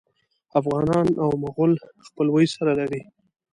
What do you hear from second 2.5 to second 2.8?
سره